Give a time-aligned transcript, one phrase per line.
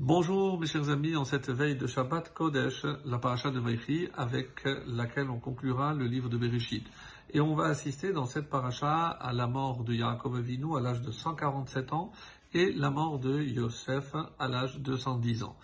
[0.00, 4.62] Bonjour mes chers amis, en cette veille de Shabbat Kodesh, la paracha de Vaïchi, avec
[4.86, 6.86] laquelle on conclura le livre de Bereshit.
[7.30, 11.02] Et on va assister dans cette paracha à la mort de Yaakov Avinu à l'âge
[11.02, 12.12] de 147 ans
[12.54, 15.56] et la mort de Yosef à l'âge de 110 ans.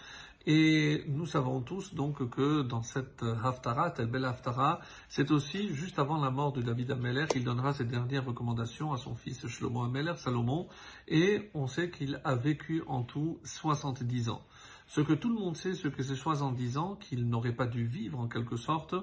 [0.46, 5.98] Et nous savons tous donc que dans cette Haftara, cette belle Haftara, c'est aussi juste
[5.98, 9.82] avant la mort de David Ameller qu'il donnera ses dernières recommandations à son fils Shlomo
[9.82, 10.68] Ameller, Salomon,
[11.08, 14.42] et on sait qu'il a vécu en tout 70 ans.
[14.86, 17.86] Ce que tout le monde sait, ce que c'est 70 ans, qu'il n'aurait pas dû
[17.86, 18.94] vivre en quelque sorte,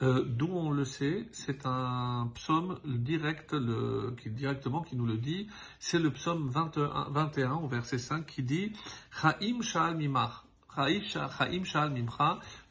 [0.00, 5.18] euh, d'où on le sait, c'est un psaume direct, le, qui, directement qui nous le
[5.18, 8.72] dit, c'est le psaume 21, 21 au verset 5 qui dit
[9.10, 10.45] Chaim Mimach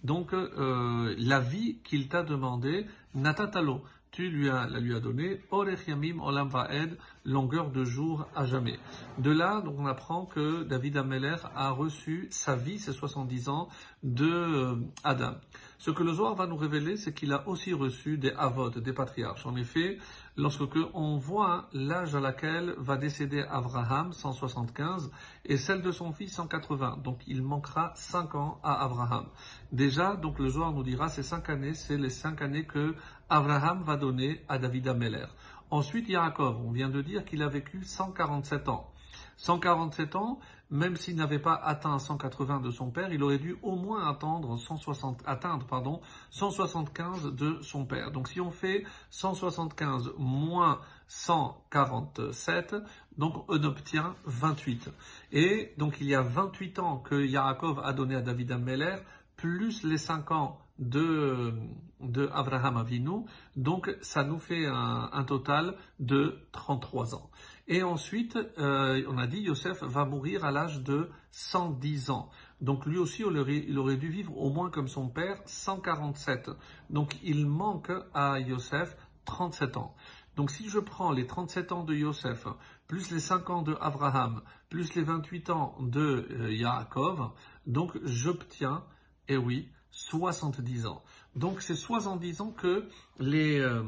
[0.04, 5.42] donc euh, la vie qu'il t'a demandé, natatalo, tu lui as, la lui as donné,
[5.52, 8.80] Orechiamim Olam Vaed, longueur de jour à jamais.
[9.18, 13.68] De là, donc, on apprend que David Ameller a reçu sa vie, ses 70 ans,
[14.04, 15.36] de euh, Adam.
[15.78, 18.94] Ce que le Zohar va nous révéler, c'est qu'il a aussi reçu des avot, des
[18.94, 19.46] patriarches.
[19.46, 19.98] En effet,
[20.38, 20.62] lorsque
[20.94, 25.12] on voit l'âge à laquelle va décéder Abraham, 175,
[25.46, 27.00] et celle de son fils, 180.
[27.04, 29.26] Donc il manquera 5 ans à Abraham.
[29.72, 32.96] Déjà, donc le Zohar nous dira, ces 5 années, c'est les 5 années que
[33.30, 35.26] Abraham va donner à David Ameller.
[35.72, 38.92] Ensuite, Yaakov, on vient de dire qu'il a vécu 147 ans.
[39.38, 40.40] 147 ans,
[40.72, 44.58] même s'il n'avait pas atteint 180 de son père, il aurait dû au moins attendre
[44.58, 48.12] 160, atteindre pardon, 175 de son père.
[48.12, 52.76] Donc si on fait 175 moins 147,
[53.18, 54.90] donc on obtient 28.
[55.34, 58.96] Et donc il y a 28 ans que Yaakov a donné à David Ameller,
[59.36, 61.54] plus les 5 ans de,
[62.02, 67.30] de Abraham Avinu, donc ça nous fait un, total de 33 ans.
[67.68, 72.30] Et ensuite, euh, on a dit, Yosef va mourir à l'âge de 110 ans.
[72.62, 76.52] Donc lui aussi, il aurait, dû vivre au moins comme son père, 147.
[76.90, 78.96] Donc il manque à Yosef
[79.26, 79.96] 37 ans.
[80.36, 82.48] Donc si je prends les 37 ans de Yosef,
[82.88, 87.32] plus les 5 ans de Abraham, plus les 28 ans de euh, Yaakov,
[87.66, 88.84] donc j'obtiens,
[89.28, 91.02] et eh oui, 70 ans.
[91.36, 93.84] Donc c'est 70 ans que les euh,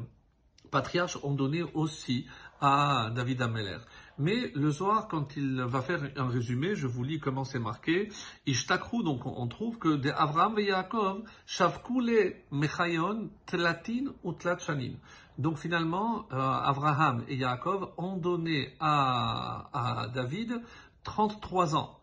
[0.71, 2.25] patriarches ont donné aussi
[2.61, 3.77] à David Ameller.
[4.17, 8.09] Mais le soir, quand il va faire un résumé, je vous lis comment c'est marqué.
[8.47, 14.93] Ishtakru, donc on trouve que de Avraham et Yaakov, Shavkule Mechayon, Tlatin ou Tlatchanin.
[15.37, 20.61] Donc finalement, euh, Avraham et Yaakov ont donné à, à David
[21.03, 21.96] 33 ans.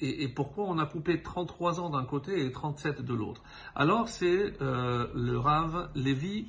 [0.00, 3.42] Et, pourquoi on a coupé 33 ans d'un côté et 37 de l'autre?
[3.74, 6.46] Alors c'est euh, le Rav Lévi,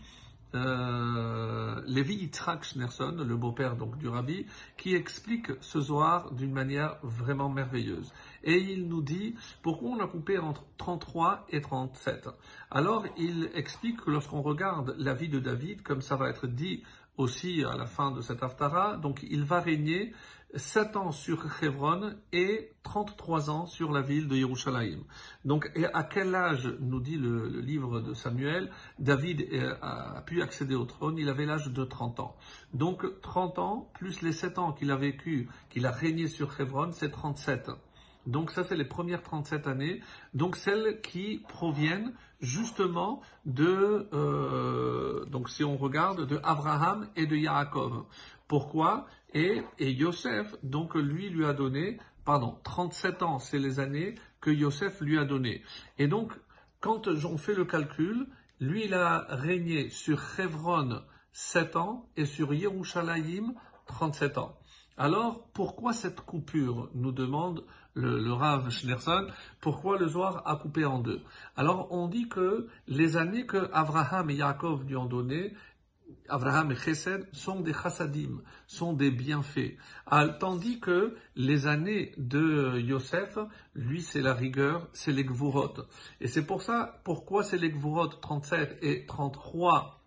[0.56, 4.46] euh, Lévi Yitzhak Schnerson, le beau-père donc du Rabbi,
[4.76, 8.12] qui explique ce Zohar d'une manière vraiment merveilleuse.
[8.44, 12.30] Et il nous dit pourquoi on a coupé entre 33 et 37.
[12.72, 16.84] Alors il explique que lorsqu'on regarde la vie de David, comme ça va être dit
[17.18, 20.14] aussi à la fin de cet Haftara, donc il va régner
[20.56, 25.04] 7 ans sur Hebron et 33 ans sur la ville de Yerushalayim.
[25.44, 29.46] Donc, à quel âge, nous dit le, livre de Samuel, David
[29.82, 31.18] a pu accéder au trône?
[31.18, 32.36] Il avait l'âge de 30 ans.
[32.74, 36.92] Donc, 30 ans, plus les 7 ans qu'il a vécu, qu'il a régné sur Hebron,
[36.94, 37.72] c'est 37.
[38.28, 40.02] Donc ça, c'est les premières 37 années.
[40.34, 47.36] Donc celles qui proviennent justement de, euh, donc si on regarde, de Abraham et de
[47.36, 48.04] Yaakov.
[48.48, 49.08] Pourquoi?
[49.34, 54.52] Et, et Yosef, donc lui, lui a donné, pardon, 37 ans, c'est les années que
[54.52, 55.64] Yosef lui a donné.
[55.98, 56.34] Et donc,
[56.82, 58.28] quand j'en fais le calcul,
[58.60, 61.02] lui, il a régné sur Hebron
[61.32, 63.54] 7 ans et sur Yerushalayim
[63.86, 64.57] 37 ans.
[64.98, 67.64] Alors, pourquoi cette coupure nous demande
[67.94, 69.28] le, Rav Schneerson,
[69.62, 71.22] pourquoi le Zohar a coupé en deux?
[71.56, 75.54] Alors, on dit que les années que Abraham et Yaakov lui ont données,
[76.30, 79.78] Abraham et Chesed sont des chassadim, sont des bienfaits.
[80.40, 83.38] Tandis que les années de Yosef,
[83.76, 85.76] lui, c'est la rigueur, c'est les gvurot.
[86.22, 90.02] Et c'est pour ça, pourquoi c'est les gvurot 37 et 33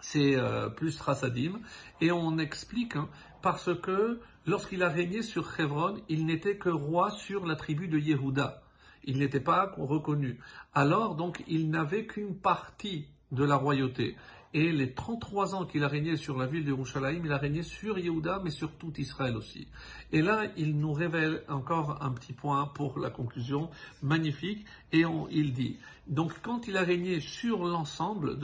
[0.00, 1.60] c'est euh, plus chassadim,
[2.00, 3.08] et on explique hein,
[3.42, 7.98] parce que lorsqu'il a régné sur Hebron, il n'était que roi sur la tribu de
[7.98, 8.62] Yehuda.
[9.04, 10.38] Il n'était pas reconnu.
[10.74, 14.16] Alors donc il n'avait qu'une partie de la royauté.
[14.54, 17.62] Et les 33 ans qu'il a régné sur la ville de Yerushalayim, il a régné
[17.62, 19.68] sur Yehuda, mais sur tout Israël aussi.
[20.10, 23.68] Et là, il nous révèle encore un petit point pour la conclusion
[24.02, 24.64] magnifique.
[24.92, 28.38] Et il dit, donc quand il a régné sur l'ensemble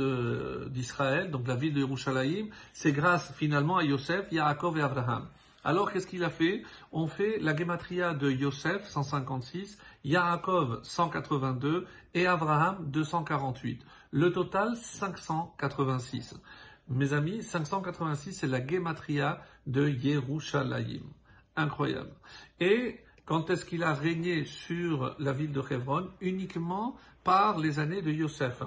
[0.71, 5.27] d'Israël, donc la ville de Yerushalayim, c'est grâce finalement à Yosef, Yaakov et Abraham.
[5.65, 6.63] Alors qu'est-ce qu'il a fait?
[6.93, 13.83] On fait la gematria de Yosef 156, Yaakov 182 et Abraham 248.
[14.11, 16.35] Le total 586.
[16.89, 21.05] Mes amis, 586 c'est la gematria de Yerushalayim.
[21.57, 22.13] Incroyable.
[22.61, 26.11] Et quand est-ce qu'il a régné sur la ville de Hebron?
[26.21, 28.63] Uniquement par les années de Yosef.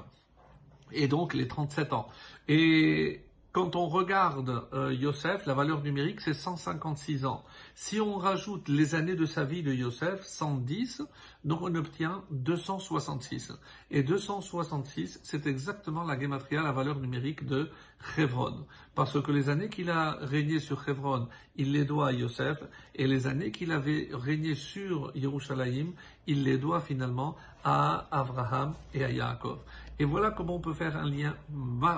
[0.91, 2.09] Et donc les 37 ans.
[3.57, 7.44] Quand on regarde euh, Yosef, la valeur numérique, c'est 156 ans.
[7.74, 11.01] Si on rajoute les années de sa vie de Yosef, 110,
[11.44, 13.54] donc on obtient 266.
[13.89, 17.71] Et 266, c'est exactement la gematria, la valeur numérique de
[18.15, 18.68] Hebron.
[18.94, 22.59] Parce que les années qu'il a régné sur Hebron, il les doit à Yosef,
[22.94, 25.94] et les années qu'il avait régné sur Yerushalayim,
[26.27, 29.57] il les doit finalement à Abraham et à Yaakov.
[29.99, 31.35] Et voilà comment on peut faire un lien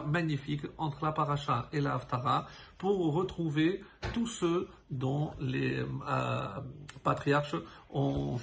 [0.08, 2.48] magnifique entre la paracha et la haftara
[2.78, 6.48] pour retrouver tous ceux dont les euh,
[7.04, 7.58] patriarches
[7.90, 8.38] ont